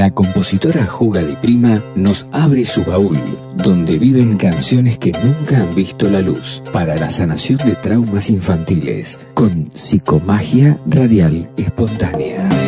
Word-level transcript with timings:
La 0.00 0.12
compositora 0.12 0.86
Juga 0.86 1.20
Di 1.22 1.34
Prima 1.34 1.82
nos 1.94 2.26
abre 2.32 2.64
su 2.64 2.84
baúl, 2.84 3.18
donde 3.56 3.98
viven 3.98 4.36
canciones 4.36 4.98
que 4.98 5.12
nunca 5.12 5.58
han 5.58 5.74
visto 5.74 6.08
la 6.08 6.22
luz, 6.22 6.62
para 6.72 6.94
la 6.94 7.10
sanación 7.10 7.58
de 7.66 7.74
traumas 7.74 8.30
infantiles, 8.30 9.18
con 9.34 9.68
psicomagia 9.74 10.78
radial 10.86 11.50
espontánea. 11.56 12.59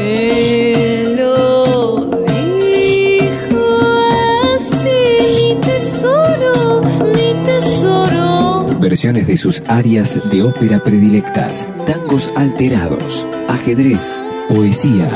Versiones 8.92 9.26
de 9.26 9.38
sus 9.38 9.62
áreas 9.68 10.20
de 10.30 10.42
ópera 10.42 10.84
predilectas, 10.84 11.66
tangos 11.86 12.30
alterados, 12.36 13.26
ajedrez, 13.48 14.22
poesía 14.50 15.08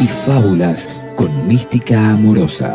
y 0.00 0.06
fábulas 0.06 0.88
con 1.16 1.46
mística 1.46 2.12
amorosa. 2.12 2.72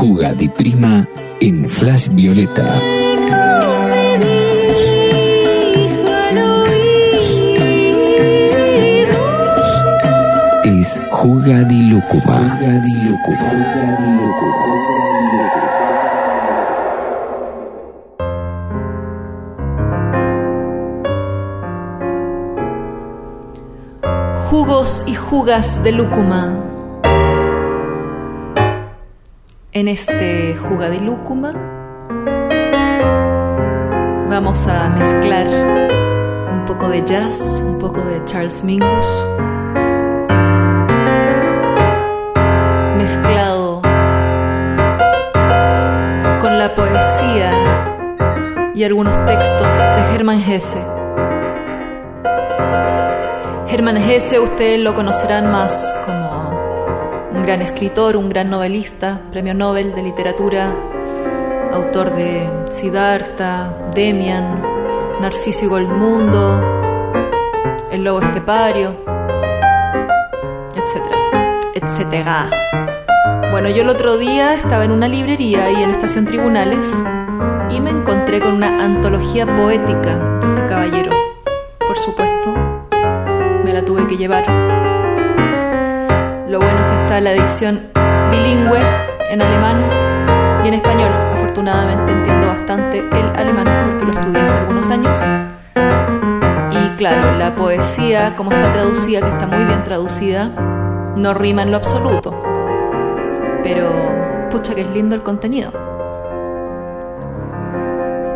Juga 0.00 0.34
di 0.34 0.48
Prima 0.48 1.06
en 1.38 1.68
Flash 1.68 2.08
Violeta. 2.10 2.95
Di 10.86 11.90
Lúcuma. 11.90 12.58
Jugos 24.48 25.02
y 25.08 25.14
jugas 25.14 25.82
de 25.82 25.90
lúcuma. 25.90 26.54
En 29.72 29.88
este 29.88 30.54
juga 30.54 30.88
de 30.88 31.00
lúcuma 31.00 31.52
vamos 34.30 34.68
a 34.68 34.88
mezclar 34.90 35.48
un 36.52 36.64
poco 36.64 36.88
de 36.88 37.02
jazz, 37.04 37.60
un 37.66 37.80
poco 37.80 38.02
de 38.02 38.24
Charles 38.24 38.62
Mingus, 38.62 39.26
mezclado 43.06 43.82
con 46.40 46.58
la 46.58 46.74
poesía 46.74 47.52
y 48.74 48.82
algunos 48.82 49.14
textos 49.26 49.72
de 49.72 50.12
Hermann 50.12 50.42
Hesse. 50.42 50.82
Hermann 53.68 53.96
Hesse 53.96 54.40
ustedes 54.40 54.80
lo 54.80 54.92
conocerán 54.96 55.52
más 55.52 55.94
como 56.04 57.30
un 57.32 57.44
gran 57.44 57.62
escritor, 57.62 58.16
un 58.16 58.28
gran 58.28 58.50
novelista, 58.50 59.20
premio 59.30 59.54
Nobel 59.54 59.94
de 59.94 60.02
literatura, 60.02 60.72
autor 61.72 62.12
de 62.12 62.50
Siddhartha, 62.72 63.72
Demian, 63.94 64.64
Narciso 65.20 65.66
y 65.66 65.68
Goldmundo, 65.68 66.60
El 67.92 68.02
lobo 68.02 68.20
estepario, 68.20 68.96
etcétera, 70.74 71.60
etcétera. 71.72 72.85
Bueno, 73.56 73.70
yo 73.70 73.84
el 73.84 73.88
otro 73.88 74.18
día 74.18 74.52
estaba 74.52 74.84
en 74.84 74.90
una 74.90 75.08
librería 75.08 75.64
ahí 75.64 75.82
en 75.82 75.88
Estación 75.88 76.26
Tribunales 76.26 77.02
y 77.70 77.80
me 77.80 77.88
encontré 77.88 78.38
con 78.38 78.52
una 78.52 78.84
antología 78.84 79.46
poética 79.46 80.14
de 80.40 80.46
este 80.48 80.66
caballero. 80.66 81.10
Por 81.78 81.96
supuesto, 81.96 82.52
me 83.64 83.72
la 83.72 83.82
tuve 83.82 84.06
que 84.06 84.18
llevar. 84.18 84.44
Lo 86.50 86.58
bueno 86.58 86.78
es 86.80 86.84
que 86.84 87.02
está 87.02 87.18
la 87.22 87.32
edición 87.32 87.80
bilingüe 88.30 88.78
en 89.30 89.40
alemán 89.40 90.62
y 90.62 90.68
en 90.68 90.74
español. 90.74 91.12
Afortunadamente 91.32 92.12
entiendo 92.12 92.48
bastante 92.48 92.98
el 92.98 93.26
alemán 93.36 93.86
porque 93.86 94.04
lo 94.04 94.12
estudié 94.12 94.42
hace 94.42 94.58
algunos 94.58 94.90
años. 94.90 95.18
Y 96.72 96.96
claro, 96.98 97.38
la 97.38 97.56
poesía, 97.56 98.36
como 98.36 98.52
está 98.52 98.70
traducida, 98.70 99.22
que 99.22 99.28
está 99.28 99.46
muy 99.46 99.64
bien 99.64 99.82
traducida, 99.82 100.50
no 101.16 101.32
rima 101.32 101.62
en 101.62 101.70
lo 101.70 101.78
absoluto. 101.78 102.45
Pero, 103.68 104.48
pucha 104.48 104.76
que 104.76 104.82
es 104.82 104.90
lindo 104.90 105.16
el 105.16 105.24
contenido. 105.24 105.72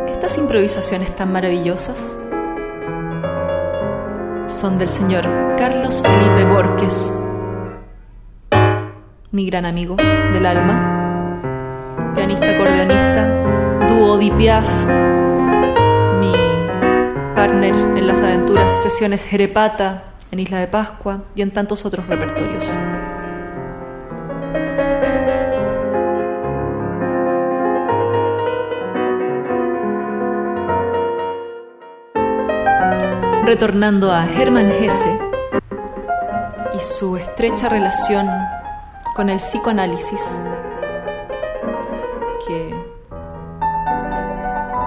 Estas 0.09 0.37
improvisaciones 0.37 1.15
tan 1.15 1.31
maravillosas 1.31 2.19
son 4.49 4.77
del 4.77 4.91
señor 4.91 5.29
Carlos 5.57 6.03
Felipe 6.03 6.45
Borges, 6.53 7.17
mi 9.31 9.47
gran 9.47 9.67
amigo 9.67 9.95
del 10.33 10.47
alma, 10.47 12.13
pianista, 12.17 12.51
acordeonista, 12.51 13.87
dúo 13.87 14.19
Di 14.19 14.33
Piaf, 14.33 14.69
mi 16.19 16.33
partner 17.37 17.73
en 17.73 18.09
las 18.09 18.21
aventuras 18.21 18.83
sesiones 18.83 19.25
Jerepata 19.25 20.03
en 20.33 20.41
Isla 20.41 20.59
de 20.59 20.67
Pascua 20.67 21.23
y 21.37 21.43
en 21.43 21.53
tantos 21.53 21.87
otros 21.87 22.09
repertorios. 22.09 22.69
Retornando 33.51 34.13
a 34.13 34.27
Hermann 34.27 34.71
Hesse 34.71 35.19
y 36.73 36.79
su 36.79 37.17
estrecha 37.17 37.69
relación 37.69 38.31
con 39.17 39.29
el 39.29 39.39
psicoanálisis, 39.39 40.39
que 42.47 42.73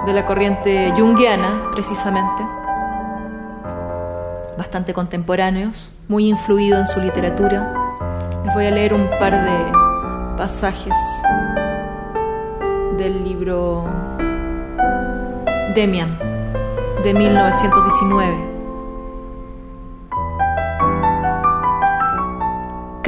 de 0.06 0.14
la 0.14 0.26
corriente 0.26 0.94
junguiana 0.96 1.72
precisamente, 1.74 2.42
bastante 4.58 4.94
contemporáneos, 4.94 5.92
muy 6.08 6.30
influido 6.30 6.80
en 6.80 6.88
su 6.88 7.02
literatura. 7.02 7.70
Les 8.46 8.54
voy 8.54 8.68
a 8.68 8.72
leer 8.72 8.94
un 8.94 9.10
par 9.20 9.44
de 9.44 10.38
pasajes 10.38 10.96
del 12.98 13.26
libro 13.26 13.84
Demian 15.76 16.18
de 17.04 17.14
1919. 17.14 18.53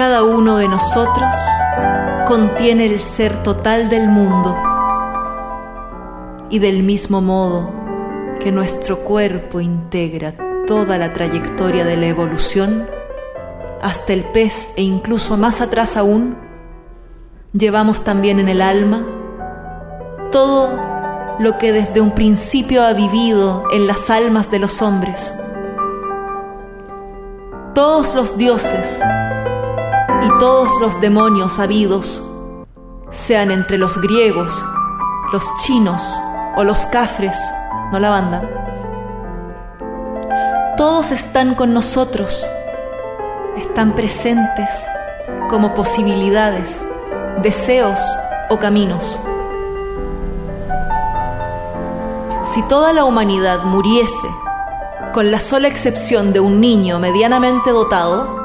Cada 0.07 0.21
uno 0.21 0.57
de 0.57 0.67
nosotros 0.67 1.35
contiene 2.27 2.85
el 2.85 2.99
ser 2.99 3.41
total 3.41 3.89
del 3.89 4.07
mundo 4.07 4.55
y 6.51 6.59
del 6.59 6.83
mismo 6.83 7.21
modo 7.21 7.71
que 8.39 8.51
nuestro 8.51 8.99
cuerpo 8.99 9.61
integra 9.61 10.35
toda 10.67 10.99
la 10.99 11.11
trayectoria 11.11 11.85
de 11.85 11.97
la 11.97 12.05
evolución, 12.05 12.87
hasta 13.81 14.13
el 14.13 14.25
pez 14.25 14.69
e 14.75 14.83
incluso 14.83 15.37
más 15.37 15.59
atrás 15.59 15.97
aún, 15.97 16.37
llevamos 17.51 18.03
también 18.03 18.39
en 18.39 18.47
el 18.47 18.61
alma 18.61 19.07
todo 20.31 20.69
lo 21.39 21.57
que 21.57 21.73
desde 21.73 21.99
un 21.99 22.11
principio 22.11 22.83
ha 22.83 22.93
vivido 22.93 23.63
en 23.73 23.87
las 23.87 24.11
almas 24.11 24.51
de 24.51 24.59
los 24.59 24.83
hombres. 24.83 25.33
Todos 27.73 28.13
los 28.13 28.37
dioses 28.37 29.01
y 30.25 30.39
todos 30.39 30.81
los 30.81 30.99
demonios 31.01 31.59
habidos, 31.59 32.23
sean 33.11 33.51
entre 33.51 33.77
los 33.77 34.01
griegos, 34.01 34.51
los 35.31 35.45
chinos 35.57 36.19
o 36.55 36.63
los 36.63 36.87
cafres, 36.87 37.37
no 37.91 37.99
la 37.99 38.09
banda, 38.09 38.41
todos 40.77 41.11
están 41.11 41.53
con 41.53 41.73
nosotros, 41.73 42.49
están 43.55 43.93
presentes 43.93 44.69
como 45.47 45.75
posibilidades, 45.75 46.83
deseos 47.43 47.99
o 48.49 48.57
caminos. 48.57 49.19
Si 52.41 52.63
toda 52.63 52.93
la 52.93 53.05
humanidad 53.05 53.63
muriese, 53.63 54.27
con 55.13 55.29
la 55.29 55.39
sola 55.39 55.67
excepción 55.67 56.33
de 56.33 56.39
un 56.39 56.59
niño 56.59 56.99
medianamente 56.99 57.69
dotado, 57.69 58.44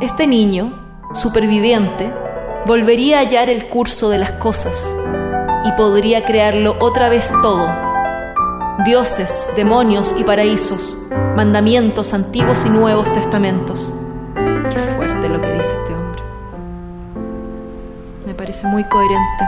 este 0.00 0.26
niño, 0.26 0.72
superviviente, 1.14 2.12
volvería 2.66 3.18
a 3.18 3.20
hallar 3.20 3.48
el 3.48 3.68
curso 3.68 4.10
de 4.10 4.18
las 4.18 4.32
cosas 4.32 4.94
y 5.64 5.72
podría 5.72 6.24
crearlo 6.24 6.76
otra 6.80 7.08
vez 7.08 7.32
todo. 7.42 7.68
Dioses, 8.84 9.48
demonios 9.56 10.14
y 10.18 10.24
paraísos, 10.24 10.96
mandamientos 11.36 12.12
antiguos 12.12 12.64
y 12.66 12.70
nuevos 12.70 13.12
testamentos. 13.12 13.94
Qué 14.70 14.78
fuerte 14.78 15.28
lo 15.28 15.40
que 15.40 15.52
dice 15.52 15.74
este 15.80 15.94
hombre. 15.94 16.22
Me 18.26 18.34
parece 18.34 18.66
muy 18.66 18.84
coherente. 18.84 19.44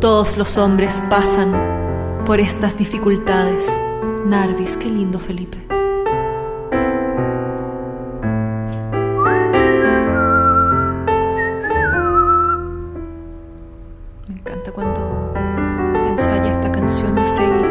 Todos 0.00 0.36
los 0.36 0.56
hombres 0.58 1.02
pasan 1.08 1.83
por 2.24 2.40
estas 2.40 2.78
dificultades. 2.78 3.70
Narvis, 4.24 4.78
qué 4.78 4.88
lindo 4.88 5.18
Felipe. 5.18 5.58
Me 14.26 14.34
encanta 14.34 14.72
cuando 14.72 15.34
ensaya 16.08 16.52
esta 16.52 16.72
canción 16.72 17.18
el 17.18 17.26
Feli. 17.36 17.64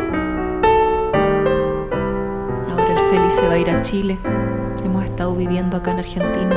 Ahora 2.69 2.91
el 2.91 2.99
Feli 3.09 3.31
se 3.31 3.47
va 3.47 3.53
a 3.53 3.57
ir 3.57 3.69
a 3.71 3.81
Chile. 3.81 4.19
Hemos 4.85 5.03
estado 5.03 5.35
viviendo 5.35 5.77
acá 5.77 5.91
en 5.91 5.99
Argentina 5.99 6.55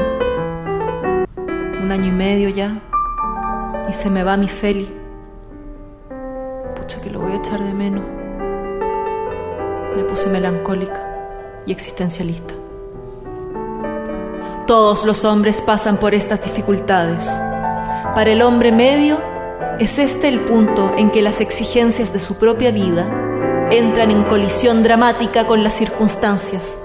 un 1.83 1.91
año 1.91 2.09
y 2.09 2.13
medio 2.13 2.51
ya. 2.51 2.79
Y 3.89 3.95
se 3.95 4.11
me 4.11 4.23
va 4.23 4.37
mi 4.37 4.49
Feli. 4.49 5.06
Que 6.95 7.11
lo 7.11 7.21
voy 7.21 7.33
a 7.33 7.37
echar 7.37 7.59
de 7.59 7.75
menos. 7.75 8.05
Me 9.97 10.05
puse 10.05 10.31
melancólica 10.31 11.05
y 11.67 11.73
existencialista. 11.73 12.55
Todos 14.69 15.05
los 15.05 15.25
hombres 15.25 15.63
pasan 15.63 15.97
por 15.97 16.15
estas 16.15 16.43
dificultades. 16.43 17.29
Para 18.15 18.31
el 18.31 18.41
hombre 18.41 18.71
medio, 18.71 19.19
es 19.81 19.99
este 19.99 20.29
el 20.29 20.41
punto 20.41 20.95
en 20.97 21.11
que 21.11 21.23
las 21.23 21.41
exigencias 21.41 22.13
de 22.13 22.21
su 22.21 22.39
propia 22.39 22.71
vida 22.71 23.69
entran 23.73 24.13
en 24.13 24.23
colisión 24.23 24.85
dramática 24.85 25.45
con 25.45 25.65
las 25.65 25.75
circunstancias. 25.75 26.79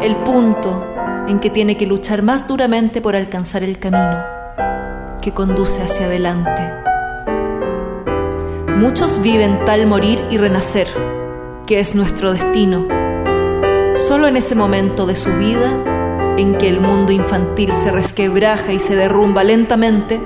El 0.00 0.16
punto 0.16 0.84
en 1.28 1.38
que 1.38 1.50
tiene 1.50 1.76
que 1.76 1.86
luchar 1.86 2.22
más 2.22 2.48
duramente 2.48 3.02
por 3.02 3.14
alcanzar 3.14 3.62
el 3.62 3.78
camino 3.78 4.24
que 5.20 5.32
conduce 5.32 5.82
hacia 5.82 6.06
adelante. 6.06 6.95
Muchos 8.76 9.22
viven 9.22 9.64
tal 9.64 9.86
morir 9.86 10.22
y 10.30 10.36
renacer, 10.36 10.86
que 11.66 11.80
es 11.80 11.94
nuestro 11.94 12.34
destino. 12.34 12.86
Solo 13.96 14.28
en 14.28 14.36
ese 14.36 14.54
momento 14.54 15.06
de 15.06 15.16
su 15.16 15.32
vida 15.32 16.34
en 16.36 16.58
que 16.58 16.68
el 16.68 16.80
mundo 16.80 17.10
infantil 17.10 17.72
se 17.72 17.90
resquebraja 17.90 18.74
y 18.74 18.78
se 18.78 18.94
derrumba 18.94 19.44
lentamente, 19.44 20.20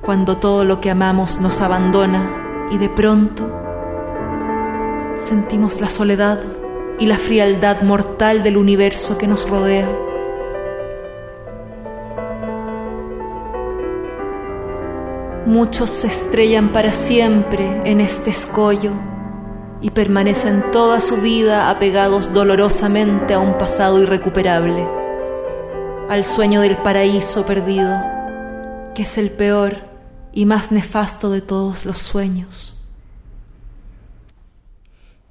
cuando 0.00 0.38
todo 0.38 0.64
lo 0.64 0.80
que 0.80 0.90
amamos 0.90 1.38
nos 1.42 1.60
abandona 1.60 2.68
y 2.70 2.78
de 2.78 2.88
pronto 2.88 3.46
sentimos 5.18 5.82
la 5.82 5.90
soledad 5.90 6.40
y 6.98 7.04
la 7.04 7.18
frialdad 7.18 7.82
mortal 7.82 8.42
del 8.42 8.56
universo 8.56 9.18
que 9.18 9.26
nos 9.26 9.46
rodea. 9.50 10.09
Muchos 15.50 15.90
se 15.90 16.06
estrellan 16.06 16.70
para 16.70 16.92
siempre 16.92 17.82
en 17.84 18.00
este 18.00 18.30
escollo 18.30 18.92
y 19.80 19.90
permanecen 19.90 20.70
toda 20.70 21.00
su 21.00 21.16
vida 21.16 21.70
apegados 21.70 22.32
dolorosamente 22.32 23.34
a 23.34 23.40
un 23.40 23.58
pasado 23.58 24.00
irrecuperable, 24.00 24.88
al 26.08 26.24
sueño 26.24 26.60
del 26.60 26.76
paraíso 26.76 27.44
perdido, 27.46 28.00
que 28.94 29.02
es 29.02 29.18
el 29.18 29.32
peor 29.32 29.78
y 30.32 30.46
más 30.46 30.70
nefasto 30.70 31.30
de 31.30 31.40
todos 31.40 31.84
los 31.84 31.98
sueños. 31.98 32.84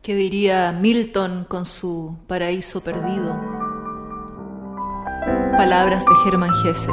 ¿Qué 0.01 0.15
diría 0.15 0.73
Milton 0.73 1.45
con 1.47 1.65
su 1.65 2.17
paraíso 2.27 2.81
perdido? 2.81 3.39
Palabras 5.55 6.03
de 6.03 6.15
Germán 6.25 6.51
Gese. 6.55 6.91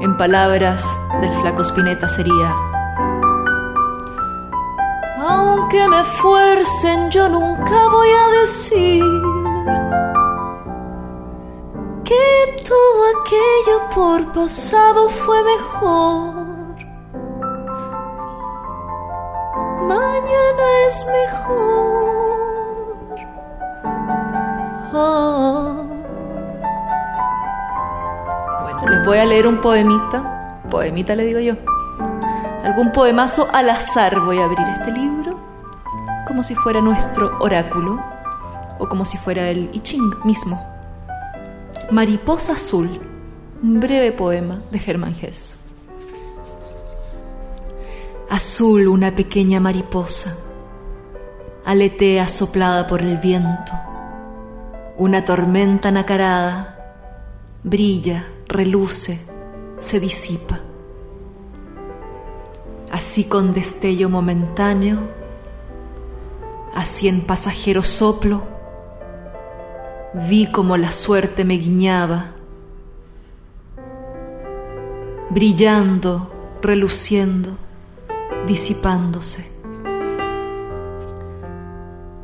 En 0.00 0.16
palabras 0.16 0.84
del 1.20 1.32
flaco 1.40 1.62
Spinetta 1.62 2.08
sería 2.08 2.54
aunque 5.70 5.88
me 5.88 6.02
fuercen, 6.02 7.10
yo 7.10 7.28
nunca 7.28 7.88
voy 7.92 8.08
a 8.08 8.28
decir 8.40 9.04
que 12.04 12.62
todo 12.68 13.00
aquello 13.20 13.76
por 13.94 14.32
pasado 14.32 15.08
fue 15.08 15.42
mejor. 15.44 16.76
Mañana 19.86 20.64
es 20.88 21.06
mejor. 21.18 22.40
Ah. 24.92 25.79
Voy 29.04 29.18
a 29.18 29.26
leer 29.26 29.46
un 29.46 29.60
poemita. 29.60 30.60
Poemita 30.70 31.16
le 31.16 31.24
digo 31.24 31.40
yo 31.40 31.56
algún 32.64 32.92
poemazo 32.92 33.48
al 33.52 33.70
azar 33.70 34.20
voy 34.20 34.38
a 34.38 34.44
abrir 34.44 34.66
este 34.68 34.92
libro, 34.92 35.38
como 36.26 36.42
si 36.42 36.54
fuera 36.54 36.80
nuestro 36.80 37.38
oráculo 37.40 38.02
o 38.78 38.88
como 38.88 39.04
si 39.04 39.16
fuera 39.18 39.48
el 39.48 39.70
I 39.72 39.80
Ching 39.80 40.14
mismo. 40.24 40.60
Mariposa 41.90 42.52
Azul, 42.52 42.88
un 43.62 43.80
breve 43.80 44.12
poema 44.12 44.60
de 44.70 44.78
Germán 44.78 45.16
Hesse. 45.20 45.56
Azul 48.30 48.86
una 48.86 49.16
pequeña 49.16 49.58
mariposa, 49.58 50.36
aletea 51.64 52.28
soplada 52.28 52.86
por 52.86 53.00
el 53.02 53.16
viento, 53.16 53.72
una 54.96 55.24
tormenta 55.24 55.90
nacarada, 55.90 56.94
brilla, 57.64 58.24
reluce, 58.50 59.18
se 59.78 60.00
disipa 60.00 60.60
así 62.90 63.24
con 63.24 63.54
destello 63.54 64.08
momentáneo, 64.08 64.98
así 66.74 67.08
en 67.08 67.22
pasajero 67.22 67.82
soplo, 67.82 68.42
vi 70.28 70.50
como 70.50 70.76
la 70.76 70.90
suerte 70.90 71.44
me 71.44 71.54
guiñaba, 71.54 72.32
brillando, 75.30 76.30
reluciendo, 76.60 77.56
disipándose. 78.46 79.48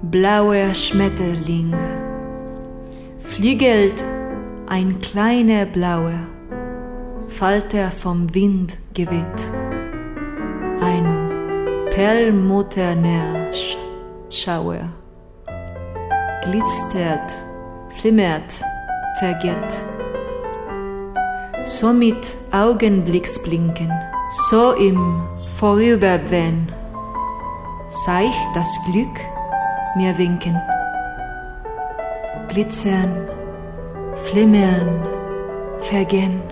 Blauer 0.03 0.75
Schmetterling, 0.75 1.73
fliegelt 3.21 4.16
ein 4.69 4.99
kleiner 4.99 5.67
Blauer, 5.67 6.19
Falter 7.29 7.91
vom 7.91 8.35
Wind 8.35 8.79
geweht 8.95 9.51
ein 10.81 11.89
perlmutterner 11.91 13.51
Schauer. 14.31 14.89
Glitzert, 16.45 17.35
flimmert, 17.89 18.61
vergeht. 19.19 19.73
So 21.63 21.93
mit 21.93 22.37
Augenblicksblinken, 22.53 23.91
so 24.51 24.73
im 24.73 25.23
Vorüberwehen, 25.57 26.71
sah 27.89 28.21
ich 28.21 28.37
das 28.55 28.69
Glück 28.91 29.19
mir 29.97 30.17
winken. 30.19 30.61
Glitzern, 32.49 33.29
flimmern, 34.31 35.03
vergehen. 35.91 36.43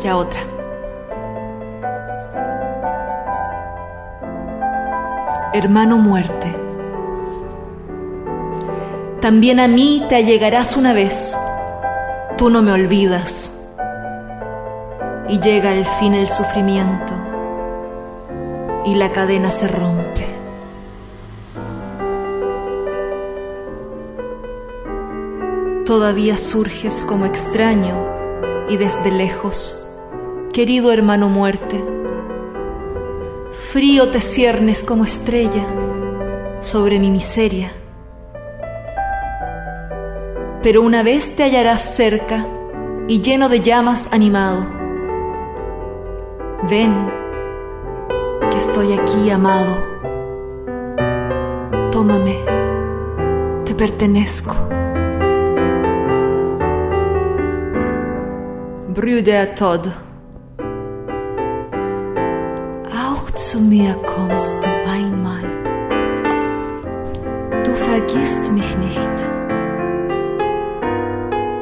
Ya 0.00 0.16
otra. 0.16 0.40
Hermano 5.54 5.98
muerte, 5.98 6.50
también 9.20 9.60
a 9.60 9.68
mí 9.68 10.02
te 10.08 10.16
allegarás 10.16 10.76
una 10.76 10.92
vez, 10.92 11.36
tú 12.38 12.48
no 12.48 12.62
me 12.62 12.72
olvidas, 12.72 13.68
y 15.28 15.38
llega 15.40 15.70
al 15.70 15.84
fin 15.84 16.14
el 16.14 16.26
sufrimiento, 16.26 17.12
y 18.86 18.94
la 18.94 19.12
cadena 19.12 19.50
se 19.50 19.68
rompe. 19.68 20.11
Todavía 26.02 26.36
surges 26.36 27.04
como 27.04 27.26
extraño 27.26 28.66
y 28.68 28.76
desde 28.76 29.12
lejos, 29.12 29.88
querido 30.52 30.90
hermano 30.90 31.28
muerte, 31.28 31.80
frío 33.52 34.08
te 34.08 34.20
ciernes 34.20 34.82
como 34.82 35.04
estrella 35.04 35.64
sobre 36.58 36.98
mi 36.98 37.08
miseria. 37.08 37.70
Pero 40.64 40.82
una 40.82 41.04
vez 41.04 41.36
te 41.36 41.44
hallarás 41.44 41.94
cerca 41.94 42.48
y 43.06 43.20
lleno 43.20 43.48
de 43.48 43.60
llamas 43.60 44.08
animado. 44.12 44.66
Ven, 46.68 47.12
que 48.50 48.58
estoy 48.58 48.92
aquí 48.92 49.30
amado. 49.30 49.72
Tómame, 51.92 52.38
te 53.64 53.72
pertenezco. 53.76 54.71
Brüder 59.02 59.52
Todd. 59.56 59.90
Auch 62.86 63.30
zu 63.32 63.58
mir 63.58 63.94
kommst 64.06 64.52
du 64.62 64.68
einmal. 64.88 65.42
Du 67.64 67.74
vergisst 67.74 68.52
mich 68.52 68.76
nicht. 68.76 69.16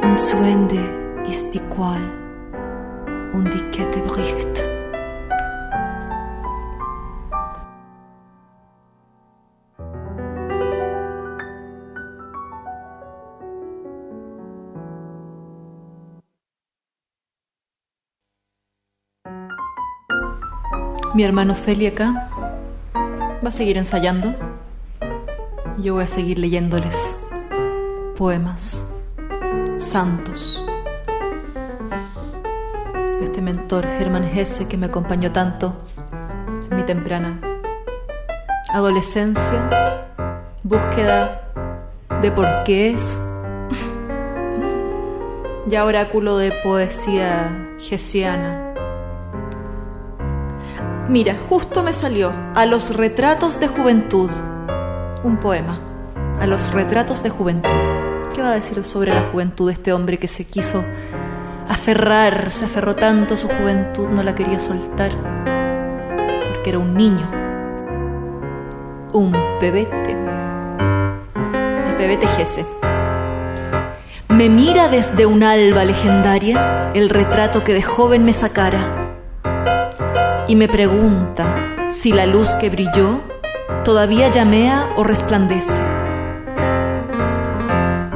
Und 0.02 0.20
zu 0.20 0.36
Ende 0.36 0.84
ist 1.30 1.54
die 1.54 1.62
Qual 1.74 2.02
und 3.32 3.50
die 3.54 3.70
Kette 3.70 4.00
bricht. 4.00 4.69
Mi 21.20 21.24
hermano 21.24 21.54
Feli 21.54 21.86
acá 21.86 22.30
va 22.94 23.48
a 23.48 23.50
seguir 23.50 23.76
ensayando. 23.76 24.34
Yo 25.76 25.92
voy 25.92 26.04
a 26.04 26.06
seguir 26.06 26.38
leyéndoles 26.38 27.18
poemas 28.16 28.86
santos 29.76 30.64
de 33.18 33.22
este 33.22 33.42
mentor 33.42 33.84
Hermann 33.84 34.24
Hesse 34.24 34.66
que 34.66 34.78
me 34.78 34.86
acompañó 34.86 35.30
tanto 35.30 35.74
en 36.70 36.74
mi 36.74 36.84
temprana 36.84 37.38
adolescencia, 38.72 40.06
búsqueda 40.62 41.52
de 42.22 42.32
por 42.32 42.46
qué 42.64 42.94
es 42.94 43.20
ya 45.66 45.84
oráculo 45.84 46.38
de 46.38 46.50
poesía 46.64 47.68
hessiana. 47.90 48.69
Mira, 51.10 51.36
justo 51.48 51.82
me 51.82 51.92
salió 51.92 52.32
a 52.54 52.66
los 52.66 52.96
retratos 52.96 53.58
de 53.58 53.66
juventud, 53.66 54.30
un 55.24 55.38
poema, 55.38 55.80
a 56.38 56.46
los 56.46 56.70
retratos 56.70 57.24
de 57.24 57.30
juventud. 57.30 57.68
¿Qué 58.32 58.42
va 58.42 58.52
a 58.52 58.54
decir 58.54 58.84
sobre 58.84 59.12
la 59.12 59.22
juventud 59.22 59.68
este 59.70 59.92
hombre 59.92 60.18
que 60.18 60.28
se 60.28 60.44
quiso 60.44 60.84
aferrar, 61.68 62.52
se 62.52 62.66
aferró 62.66 62.94
tanto 62.94 63.34
a 63.34 63.36
su 63.36 63.48
juventud, 63.48 64.06
no 64.06 64.22
la 64.22 64.36
quería 64.36 64.60
soltar, 64.60 65.10
porque 66.48 66.70
era 66.70 66.78
un 66.78 66.94
niño, 66.94 67.28
un 69.12 69.34
pebete, 69.58 70.16
el 71.88 71.96
pebete 71.96 72.28
Gese. 72.28 72.64
Me 74.28 74.48
mira 74.48 74.86
desde 74.86 75.26
un 75.26 75.42
alba 75.42 75.84
legendaria 75.84 76.92
el 76.94 77.08
retrato 77.08 77.64
que 77.64 77.74
de 77.74 77.82
joven 77.82 78.24
me 78.24 78.32
sacara 78.32 78.99
y 80.50 80.56
me 80.56 80.66
pregunta 80.66 81.76
si 81.90 82.10
la 82.10 82.26
luz 82.26 82.56
que 82.56 82.70
brilló 82.70 83.20
todavía 83.84 84.32
llamea 84.32 84.94
o 84.96 85.04
resplandece. 85.04 85.80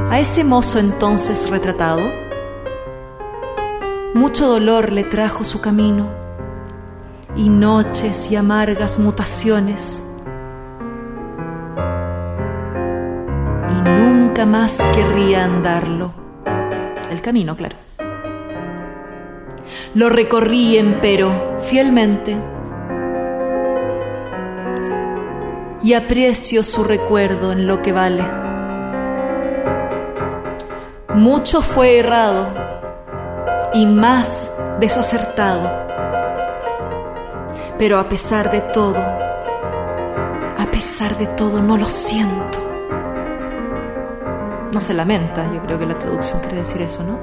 A 0.09 0.19
ese 0.19 0.43
mozo 0.43 0.79
entonces 0.79 1.49
retratado, 1.49 2.01
mucho 4.13 4.47
dolor 4.47 4.91
le 4.91 5.05
trajo 5.05 5.45
su 5.45 5.61
camino 5.61 6.09
y 7.37 7.47
noches 7.47 8.29
y 8.29 8.35
amargas 8.35 8.99
mutaciones. 8.99 10.03
Y 13.69 13.89
nunca 13.91 14.45
más 14.45 14.83
querría 14.93 15.45
andarlo. 15.45 16.11
El 17.09 17.21
camino, 17.21 17.55
claro. 17.55 17.84
Lo 19.95 20.09
recorrí, 20.09 20.75
empero, 20.75 21.57
fielmente. 21.61 22.35
Y 25.81 25.93
aprecio 25.93 26.65
su 26.65 26.83
recuerdo 26.83 27.53
en 27.53 27.65
lo 27.65 27.81
que 27.81 27.93
vale. 27.93 28.25
Mucho 31.13 31.61
fue 31.61 31.99
errado 31.99 32.49
y 33.73 33.85
más 33.85 34.61
desacertado. 34.81 35.87
Pero 37.77 37.97
a 37.97 38.09
pesar 38.09 38.51
de 38.51 38.59
todo, 38.59 38.99
a 38.99 40.67
pesar 40.73 41.17
de 41.17 41.27
todo, 41.27 41.61
no 41.61 41.77
lo 41.77 41.85
siento. 41.85 42.59
No 44.73 44.81
se 44.81 44.93
lamenta, 44.93 45.49
yo 45.53 45.61
creo 45.61 45.79
que 45.79 45.85
la 45.85 45.97
traducción 45.97 46.41
quiere 46.41 46.57
decir 46.57 46.81
eso, 46.81 47.01
¿no? 47.01 47.17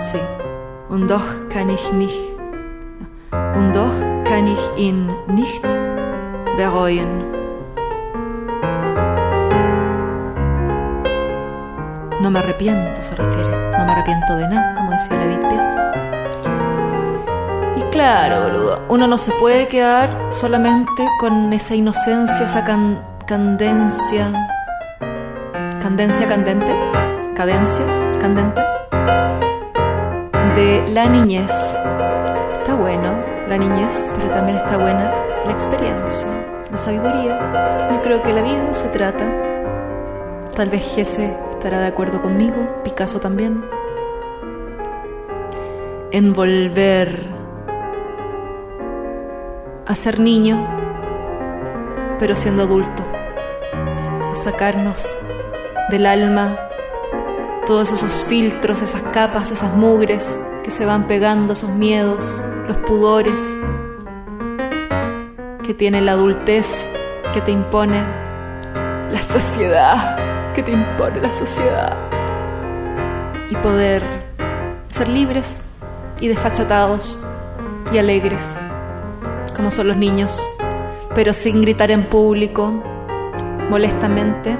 Sí. 0.00 0.18
Und 0.88 1.08
doch 1.08 1.24
kann 1.48 1.70
ich 1.70 1.92
mich, 1.92 2.18
und 3.32 3.72
doch 3.74 3.94
kann 4.24 4.46
ich 4.46 4.60
ihn 4.76 5.10
nicht 5.28 5.62
bereuen. 6.56 7.24
No 12.20 12.30
me 12.30 12.38
arrepiento, 12.38 13.02
se 13.02 13.14
refiere. 13.14 13.70
No 13.76 13.84
me 13.84 13.92
arrepiento 13.92 14.36
de 14.36 14.48
nada, 14.48 14.74
como 14.74 14.90
decía 14.92 15.16
la. 15.16 15.24
Y 17.76 17.82
claro, 17.90 18.44
boludo, 18.44 18.80
uno 18.88 19.06
no 19.06 19.18
se 19.18 19.32
puede 19.32 19.68
quedar 19.68 20.08
solamente 20.30 21.06
con 21.20 21.52
esa 21.52 21.74
inocencia, 21.74 22.44
esa 22.44 22.64
can 22.64 23.02
candencia. 23.26 24.32
¿Candencia 25.82 26.26
candente? 26.28 26.74
¿Cadencia 27.34 27.84
candente? 28.20 28.73
De 30.54 30.84
la 30.88 31.06
niñez. 31.06 31.50
Está 32.52 32.74
bueno 32.74 33.24
la 33.48 33.58
niñez, 33.58 34.08
pero 34.16 34.30
también 34.30 34.56
está 34.56 34.76
buena 34.76 35.12
la 35.44 35.50
experiencia, 35.50 36.28
la 36.70 36.78
sabiduría. 36.78 37.88
Yo 37.90 38.00
creo 38.02 38.22
que 38.22 38.32
la 38.32 38.42
vida 38.42 38.72
se 38.72 38.88
trata, 38.88 39.24
tal 40.54 40.68
vez 40.68 40.94
Gese 40.94 41.36
estará 41.50 41.80
de 41.80 41.88
acuerdo 41.88 42.22
conmigo, 42.22 42.82
Picasso 42.84 43.20
también, 43.20 43.64
en 46.12 46.32
volver 46.32 47.26
a 49.86 49.94
ser 49.96 50.20
niño, 50.20 50.66
pero 52.20 52.36
siendo 52.36 52.62
adulto, 52.62 53.02
a 54.32 54.36
sacarnos 54.36 55.18
del 55.90 56.06
alma 56.06 56.56
todos 57.66 57.90
esos 57.92 58.24
filtros, 58.24 58.82
esas 58.82 59.02
capas, 59.02 59.50
esas 59.50 59.74
mugres 59.74 60.38
que 60.62 60.70
se 60.70 60.84
van 60.84 61.06
pegando, 61.06 61.54
esos 61.54 61.70
miedos, 61.70 62.44
los 62.68 62.76
pudores 62.78 63.56
que 65.62 65.72
tiene 65.72 66.02
la 66.02 66.12
adultez 66.12 66.86
que 67.32 67.40
te 67.40 67.50
impone 67.50 68.04
la 69.10 69.22
sociedad, 69.22 70.52
que 70.52 70.62
te 70.62 70.72
impone 70.72 71.20
la 71.20 71.32
sociedad. 71.32 71.96
Y 73.50 73.56
poder 73.56 74.02
ser 74.88 75.08
libres 75.08 75.62
y 76.20 76.28
desfachatados 76.28 77.24
y 77.92 77.98
alegres, 77.98 78.58
como 79.56 79.70
son 79.70 79.88
los 79.88 79.96
niños, 79.96 80.44
pero 81.14 81.32
sin 81.32 81.62
gritar 81.62 81.90
en 81.90 82.04
público, 82.04 82.72
molestamente, 83.70 84.56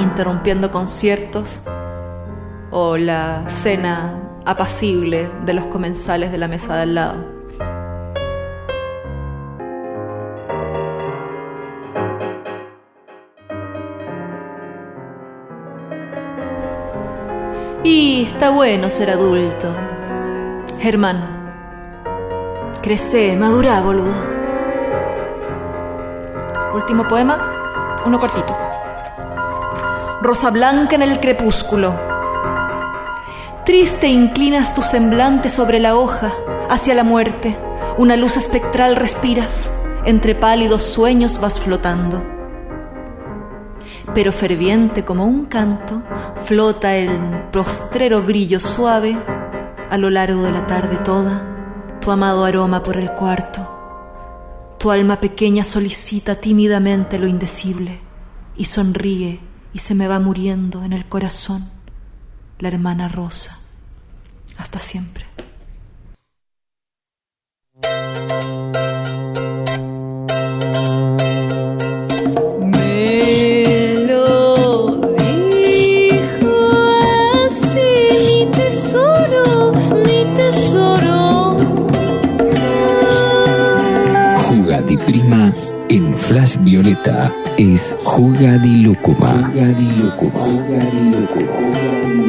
interrumpiendo 0.00 0.70
conciertos 0.70 1.62
o 2.76 2.96
la 2.96 3.48
cena 3.48 4.20
apacible 4.44 5.30
de 5.44 5.52
los 5.54 5.66
comensales 5.66 6.32
de 6.32 6.38
la 6.38 6.48
mesa 6.48 6.74
de 6.74 6.82
al 6.82 6.94
lado. 6.96 7.24
Y 17.84 18.24
está 18.26 18.50
bueno 18.50 18.90
ser 18.90 19.10
adulto. 19.10 19.72
Germán, 20.80 21.44
crece, 22.82 23.36
madura, 23.36 23.80
boludo. 23.82 24.12
Último 26.74 27.06
poema, 27.06 28.00
uno 28.04 28.18
cortito. 28.18 28.56
Rosa 30.22 30.50
blanca 30.50 30.96
en 30.96 31.02
el 31.02 31.20
crepúsculo. 31.20 32.13
Triste 33.64 34.08
inclinas 34.08 34.74
tu 34.74 34.82
semblante 34.82 35.48
sobre 35.48 35.80
la 35.80 35.96
hoja, 35.96 36.34
hacia 36.68 36.94
la 36.94 37.02
muerte. 37.02 37.56
Una 37.96 38.14
luz 38.14 38.36
espectral 38.36 38.94
respiras, 38.94 39.70
entre 40.04 40.34
pálidos 40.34 40.82
sueños 40.82 41.40
vas 41.40 41.58
flotando. 41.58 42.22
Pero 44.14 44.32
ferviente 44.32 45.06
como 45.06 45.24
un 45.26 45.46
canto, 45.46 46.02
flota 46.44 46.94
el 46.94 47.18
postrero 47.52 48.20
brillo 48.20 48.60
suave 48.60 49.16
a 49.88 49.96
lo 49.96 50.10
largo 50.10 50.42
de 50.42 50.52
la 50.52 50.66
tarde 50.66 50.98
toda, 50.98 51.96
tu 52.02 52.10
amado 52.10 52.44
aroma 52.44 52.82
por 52.82 52.98
el 52.98 53.12
cuarto. 53.12 53.66
Tu 54.78 54.90
alma 54.90 55.20
pequeña 55.20 55.64
solicita 55.64 56.34
tímidamente 56.34 57.18
lo 57.18 57.26
indecible 57.26 58.02
y 58.56 58.66
sonríe 58.66 59.40
y 59.72 59.78
se 59.78 59.94
me 59.94 60.06
va 60.06 60.18
muriendo 60.18 60.84
en 60.84 60.92
el 60.92 61.06
corazón 61.08 61.73
la 62.58 62.68
hermana 62.68 63.08
Rosa. 63.08 63.58
Hasta 64.58 64.78
siempre. 64.78 65.24
Me 72.60 74.06
lo 74.06 75.00
dijo 75.16 76.54
así 77.46 77.90
mi 78.12 78.50
tesoro, 78.52 79.72
mi 80.04 80.24
tesoro. 80.34 81.58
Prima 85.06 85.52
en 85.88 86.16
Flash 86.16 86.56
Violeta 86.60 87.32
es 87.58 87.96
Jugadilúcuma. 88.04 89.50
Jugadilúcuma. 89.52 90.40
Jugadilúcuma. 90.40 91.52
Jugadilúcuma. 91.52 92.23